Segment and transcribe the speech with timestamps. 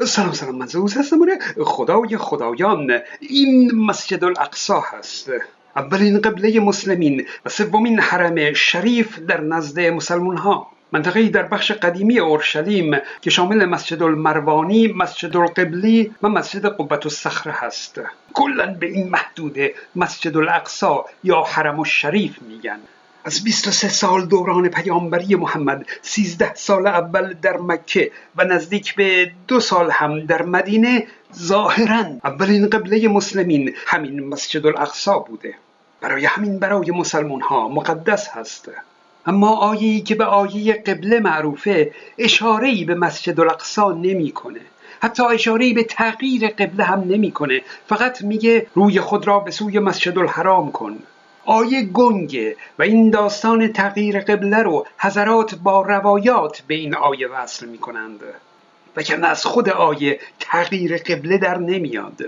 [0.00, 1.18] سلام سلام من زوز هستم
[1.64, 5.30] خدای خدایان این مسجد الاقصا هست.
[5.76, 12.18] اولین قبله مسلمین و سومین حرم شریف در نزد مسلمان ها منطقه در بخش قدیمی
[12.18, 18.00] اورشلیم که شامل مسجد المروانی، مسجد القبلی و مسجد قبت الصخره هست.
[18.32, 22.78] کلا به این محدوده مسجد الاقصا یا حرم الشریف میگن.
[23.26, 29.60] از 23 سال دوران پیامبری محمد 13 سال اول در مکه و نزدیک به دو
[29.60, 31.06] سال هم در مدینه
[31.38, 35.54] ظاهرا اولین قبله مسلمین همین مسجد الاقصا بوده.
[36.00, 38.70] برای همین برای مسلمون ها مقدس هست.
[39.26, 44.60] اما آیه‌ای که به آیه قبله معروفه اشاره‌ای به مسجد الاقصا نمی‌کنه.
[45.00, 47.62] حتی اشاره‌ای به تغییر قبله هم نمی‌کنه.
[47.88, 50.98] فقط میگه روی خود را به سوی مسجد الحرام کن.
[51.46, 57.66] آیه گنگه و این داستان تغییر قبله رو حضرات با روایات به این آیه وصل
[57.66, 58.20] می‌کنند.
[58.96, 62.20] وگرنه از خود آیه تغییر قبله در نمیاد.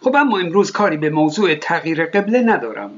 [0.00, 2.90] خب اما امروز کاری به موضوع تغییر قبله ندارم.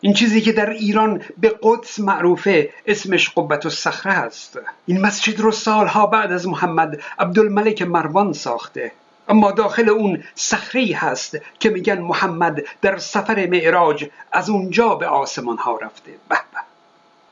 [0.00, 5.52] این چیزی که در ایران به قدس معروفه اسمش قبت الصخره هست این مسجد رو
[5.52, 8.92] سالها بعد از محمد عبدالملک مروان ساخته.
[9.28, 15.56] اما داخل اون صخره هست که میگن محمد در سفر معراج از اونجا به آسمان
[15.56, 16.10] ها رفته.
[16.28, 16.60] به به.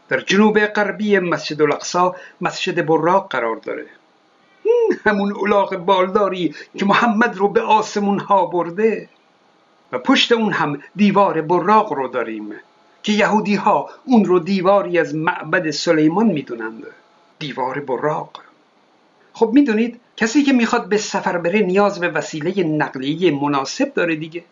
[0.08, 3.86] در جنوب غربی مسجد الاقصا مسجد براق قرار داره.
[5.04, 9.08] همون الاغ بالداری که محمد رو به آسمون ها برده.
[9.92, 12.52] و پشت اون هم دیوار براق رو داریم
[13.02, 16.84] که یهودی ها اون رو دیواری از معبد سلیمان می‌دونند.
[17.38, 18.40] دیوار براق.
[19.32, 24.44] خب می‌دونید کسی که می‌خواد به سفر بره نیاز به وسیله نقلیه مناسب داره دیگه.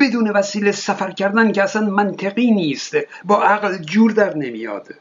[0.00, 2.96] بدون وسیله سفر کردن که اصلا منطقی نیست.
[3.24, 4.94] با عقل جور در نمیاد.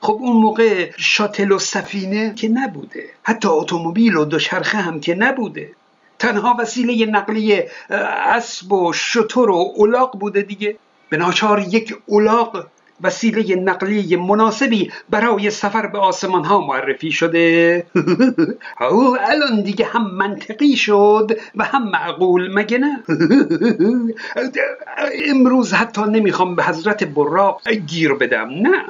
[0.00, 3.04] خب اون موقع شاتل و سفینه که نبوده.
[3.22, 5.70] حتی اتومبیل و دوچرخه هم که نبوده.
[6.18, 10.76] تنها وسیله نقلیه اسب و شتر و الاغ بوده دیگه.
[11.08, 12.66] به ناچار یک الاغ
[13.02, 17.86] وسیله نقلیه مناسبی برای سفر به آسمان ها معرفی شده.
[18.90, 23.02] او الان دیگه هم منطقی شد و هم معقول مگه نه؟
[25.30, 28.84] امروز حتی نمی‌خوام به حضرت براق گیر بدم نه.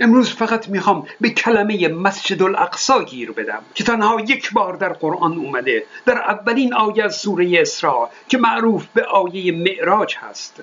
[0.00, 5.38] امروز فقط می‌خوام به کلمه مسجد الاقصا گیر بدم که تنها یک بار در قرآن
[5.38, 10.62] اومده در اولین آیه از سوره اسراء که معروف به آیه معراج هست.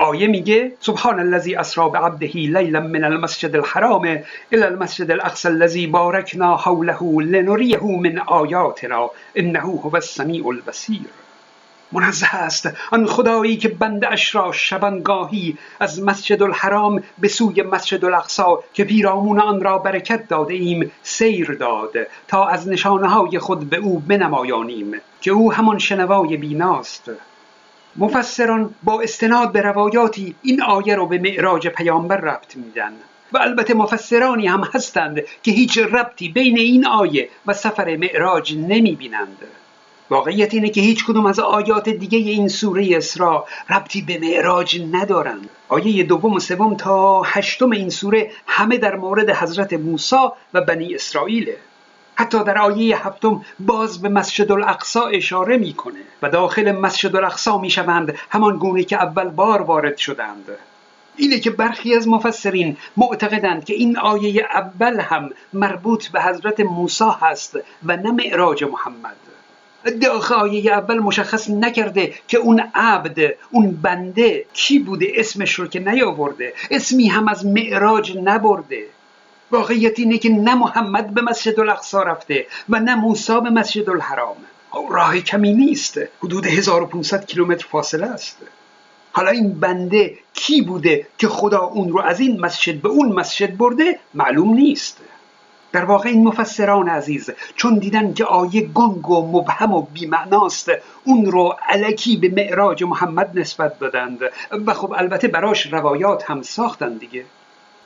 [0.00, 4.04] آیه میگه سبحان الذي اسرا بعبده لیلا من المسجد الحرام
[4.52, 11.00] الى المسجد الاقصى الذي باركنا حوله لنريه من آیاتنا انه هو السمیع البصیر.
[11.92, 18.04] منزه است آن خدایی که بنده اش را شبانگاهی از مسجد الحرام به سوی مسجد
[18.04, 21.92] الاقصا که پیرامون آن را برکت داده ایم سیر داد
[22.28, 27.10] تا از نشانه های خود به او بنمایانیم که او همان شنوای بیناست.
[27.98, 32.92] مفسران با استناد به روایاتی این آیه رو به معراج پیامبر ربط میدن.
[33.32, 38.94] و البته مفسرانی هم هستند که هیچ ربطی بین این آیه و سفر معراج نمی
[38.94, 39.38] بینند
[40.10, 45.50] واقعیت اینه که هیچ کدوم از آیات دیگه این سوره اسراء ربطی به معراج ندارند
[45.68, 50.16] آیه دوم و سوم تا هشتم این سوره همه در مورد حضرت موسی
[50.54, 51.56] و بنی اسرائیله.
[52.20, 58.14] حتی در آیه هفتم باز به مسجد الاقصا اشاره می‌کنه و داخل مسجد الاقصا می‌شوند
[58.30, 60.44] همان گونه که اول بار وارد شدند.
[61.16, 67.04] اینه که برخی از مفسرین معتقدند که این آیه اول هم مربوط به حضرت موسی
[67.20, 69.16] هست و نه معراج محمد.
[70.02, 75.80] داخل آیه اول مشخص نکرده که اون عبد اون بنده کی بوده اسمش رو که
[75.80, 76.52] نیاورده.
[76.70, 78.84] اسمی هم از معراج نبرده.
[79.50, 84.36] واقعیت اینه که نه محمد به مسجد الاقصا رفته و نه موسی به مسجد الحرام.
[84.90, 86.00] راه کمی نیست.
[86.22, 88.36] حدود 1500 کیلومتر فاصله است.
[89.12, 93.56] حالا این بنده کی بوده که خدا اون رو از این مسجد به اون مسجد
[93.56, 94.98] برده؟ معلوم نیست.
[95.72, 100.70] در واقع این مفسران عزیز چون دیدن که آیه گنگ و مبهم و بیمعناست
[101.04, 104.18] اون رو علکی به معراج محمد نسبت دادند.
[104.66, 107.24] و خب البته براش روایات هم ساختن دیگه.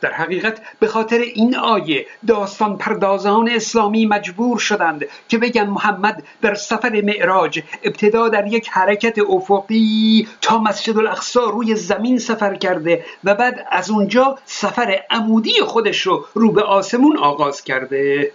[0.03, 6.55] در حقیقت به خاطر این آیه داستان پردازان اسلامی مجبور شدند که بگن محمد در
[6.55, 13.35] سفر معراج ابتدا در یک حرکت افقی تا مسجد الاقصا روی زمین سفر کرده و
[13.35, 18.33] بعد از اونجا سفر عمودی خودش رو رو به آسمون آغاز کرده.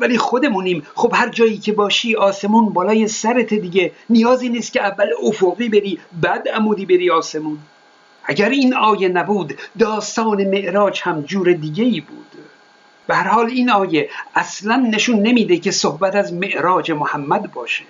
[0.00, 5.06] ولی خودمونیم خب هر جایی که باشی آسمون بالای سرت دیگه نیازی نیست که اول
[5.22, 7.58] افقی بری بعد عمودی بری آسمون.
[8.28, 12.26] اگر این آیه نبود داستان معراج هم جور دیگه ای بود.
[13.06, 17.84] به هر حال این آیه اصلا نشون نمیده که صحبت از معراج محمد باشه.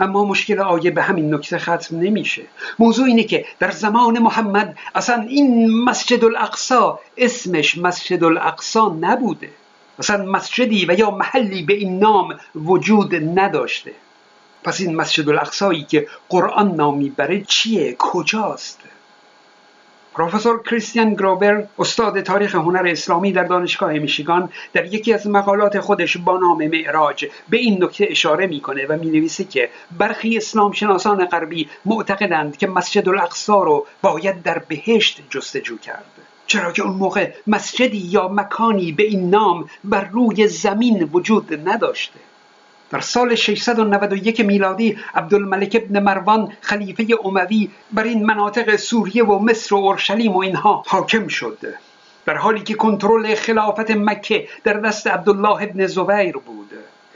[0.00, 2.42] اما مشکل آیه به همین نکته ختم نمیشه.
[2.78, 9.50] موضوع اینه که در زمان محمد اصلا این مسجد الاقصا اسمش مسجد الاقصا نبوده.
[9.98, 13.92] اصلا مسجدی و یا محلی به این نام وجود نداشته.
[14.64, 18.80] پس این مسجد الاقصایی که قرآن نام می‌بره چیه؟ کجاست؟
[20.16, 26.16] پروفسور کریستیان گروبر استاد تاریخ هنر اسلامی در دانشگاه میشیگان در یکی از مقالات خودش
[26.16, 31.68] با نام معراج به این نکته اشاره می‌کنه و می‌نویسه که برخی اسلام شناسان غربی
[31.84, 36.04] معتقدند که مسجد الاقصا رو باید در بهشت جستجو کرد.
[36.46, 42.20] چرا که اون موقع مسجدی یا مکانی به این نام بر روی زمین وجود نداشته.
[42.90, 49.74] در سال 691 میلادی عبدالملک ابن مروان خلیفه اموی بر این مناطق سوریه و مصر
[49.74, 51.58] و اورشلیم و اینها حاکم شد.
[52.26, 56.70] در حالی که کنترل خلافت مکه در دست عبدالله ابن زبیر بود.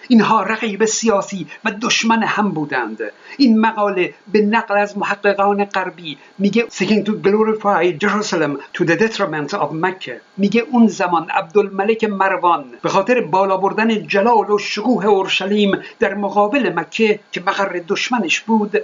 [0.09, 2.99] اینها رقیب سیاسی و دشمن هم بودند.
[3.37, 9.53] این مقاله به نقل از محققان غربی میگه seeking to glorify Jerusalem to the detriment
[9.53, 15.79] of مکه میگه اون زمان عبدالملک مروان به خاطر بالا بردن جلال و شکوه اورشلیم
[15.99, 18.77] در مقابل مکه که مقر دشمنش بود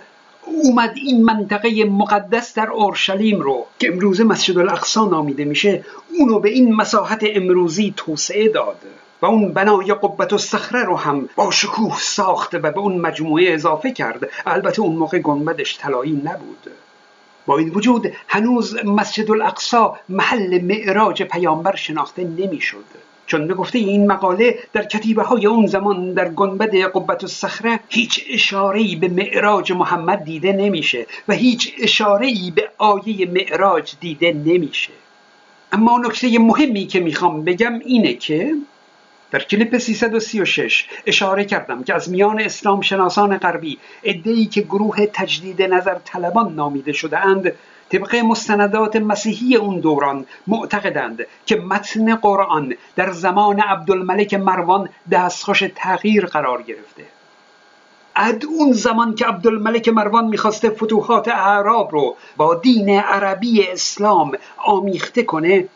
[0.46, 5.84] اومد این منطقه مقدس در اورشلیم رو که امروزه مسجد الاقصا نامیده میشه
[6.18, 8.76] اونو به این مساحت امروزی توسعه داد.
[9.22, 13.54] و اون بنای قبت و صخره رو هم با شکوه ساخته و به اون مجموعه
[13.54, 14.28] اضافه کرد.
[14.46, 16.70] البته اون موقع گنبدش طلایی نبود.
[17.46, 22.84] با این وجود هنوز مسجد الاقصا محل معراج پیامبر شناخته نمی‌شد.
[23.26, 27.80] چون به گفته این مقاله در کتیبه های اون زمان در گنبد قبت و صخره
[27.88, 34.92] هیچ اشاره به معراج محمد دیده نمیشه و هیچ اشاره به آیه معراج دیده نمیشه.
[35.72, 38.54] اما نکته مهمی که می‌خوام بگم اینه که
[39.30, 45.62] در کلیپ 336 اشاره کردم که از میان اسلام شناسان غربی ادهی که گروه تجدید
[45.62, 47.52] نظر طلبان نامیده شده اند
[47.88, 56.26] طبق مستندات مسیحی اون دوران معتقدند که متن قرآن در زمان عبدالملک مروان دستخوش تغییر
[56.26, 57.04] قرار گرفته.
[58.16, 64.32] اد اون زمان که عبدالملک مروان می‌خواسته فتوحات اعراب رو با دین عربی اسلام
[64.66, 65.68] آمیخته کنه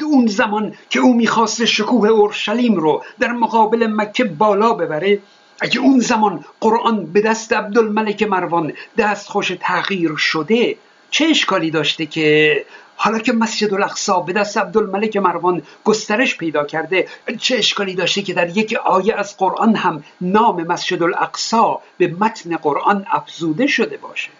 [0.00, 5.18] اون زمان که او می‌خواست شکوه اورشلیم رو در مقابل مکه بالا ببره
[5.60, 10.76] اگه اون زمان قرآن به دست عبدالملک مروان دست خوش تغییر شده
[11.10, 12.64] چه اشکالی داشته که
[12.96, 17.08] حالا که مسجد الاقصا به دست عبدالملک مروان گسترش پیدا کرده
[17.38, 22.56] چه اشکالی داشته که در یک آیه از قرآن هم نام مسجد الاقصا به متن
[22.56, 24.30] قرآن افزوده شده باشه؟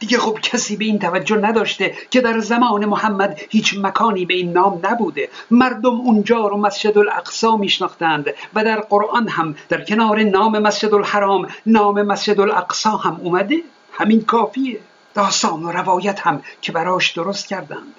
[0.00, 4.52] دیگه خب کسی به این توجه نداشته که در زمان محمد هیچ مکانی به این
[4.52, 5.28] نام نبوده.
[5.50, 11.48] مردم اونجا رو مسجد الاقصا میشناختند و در قرآن هم در کنار نام مسجد الحرام
[11.66, 13.56] نام مسجد الاقصا هم اومده.
[13.92, 14.80] همین کافیه.
[15.14, 17.94] داستان و روایت هم که براش درست کردند.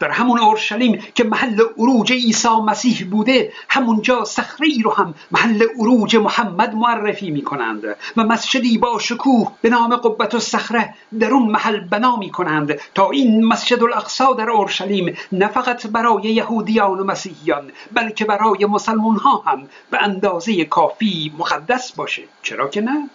[0.00, 5.62] در همون اورشلیم که محل عروج عیسی مسیح بوده همونجا صخره ای رو هم محل
[5.78, 7.84] عروج محمد معرفی می کنند
[8.16, 12.80] و مسجدی با شکوه به نام قبت و صخره در اون محل بنا می کنند
[12.94, 19.16] تا این مسجد الاقصا در اورشلیم نه فقط برای یهودیان و مسیحیان بلکه برای مسلمان
[19.16, 22.22] ها هم به اندازه کافی مقدس باشه.
[22.42, 23.10] چرا که نه؟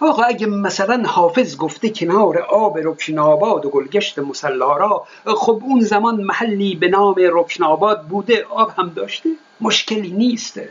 [0.00, 6.20] آقا اگه مثلا حافظ گفته کنار آب رکناباد و گلگشت مسلا را خب اون زمان
[6.20, 10.68] محلی به نام رکناباد بوده آب هم داشته؟ مشکلی نیسته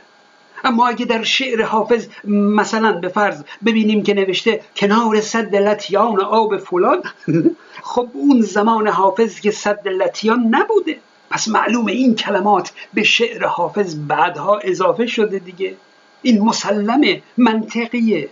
[0.63, 6.57] اما اگه در شعر حافظ مثلا به فرض ببینیم که نوشته کنار صد لطیان آب
[6.57, 7.03] فلان
[7.91, 10.97] خب اون زمان حافظ که صد لطیان نبوده.
[11.29, 15.75] پس معلومه این کلمات به شعر حافظ بعدها اضافه شده دیگه.
[16.21, 18.29] این مسلمه منطقیه.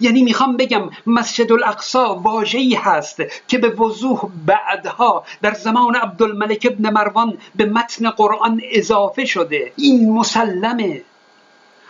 [0.00, 6.90] یعنی می‌خوام بگم مسجد الاقصا واجهی هست که به وضوح بعدها در زمان عبدالملک ابن
[6.90, 9.72] مروان به متن قرآن اضافه شده.
[9.76, 11.02] این مسلمه.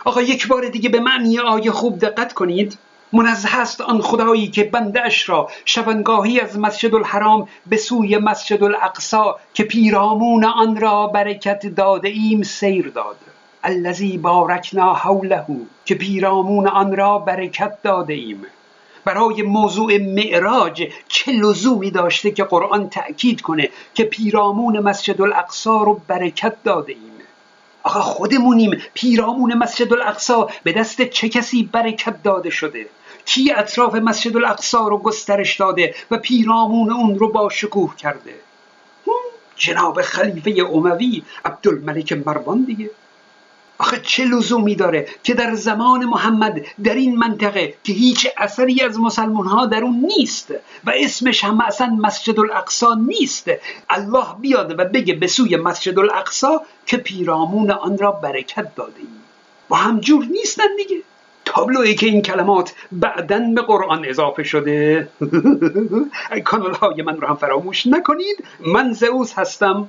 [0.05, 2.77] آقا یک بار دیگه به معنی آیه خوب دقت کنید.
[3.13, 9.39] منزه است آن خدایی که بندش را شبنگاهی از مسجد الحرام به سوی مسجد الاقصا
[9.53, 13.17] که پیرامون آن را برکت داده ایم سیر داد.
[13.63, 15.45] الذی بارکنا حوله
[15.85, 18.45] که پیرامون آن را برکت داده ایم
[19.05, 26.01] برای موضوع معراج چه لزومی داشته که قرآن تأکید کنه که پیرامون مسجد الاقصا رو
[26.07, 27.17] برکت داده ایم
[27.83, 32.85] آقا خودمونیم پیرامون مسجد الاقصا به دست چه کسی برکت داده شده؟
[33.25, 38.33] کی اطراف مسجد الاقصا رو گسترش داده و پیرامون اون رو با شکوه کرده؟
[39.55, 42.89] جناب خلیفه اموی عبدالملک مروان دیگه.
[43.79, 48.99] آخه چه لزومی داره که در زمان محمد در این منطقه که هیچ اثری از
[48.99, 50.53] مسلمان ها در اون نیست
[50.85, 53.51] و اسمش هم اصلا مسجد الاقصا نیست
[53.89, 59.23] الله بیاد و بگه به سوی مسجد الاقصا که پیرامون آن را برکت داده ایم.
[59.69, 61.01] و همجور نیستن دیگه.
[61.45, 65.07] تابلوی که این کلمات بعدا به قرآن اضافه شده.
[66.45, 68.43] کانال های من رو هم فراموش نکنید.
[68.59, 69.87] من زئوس هستم.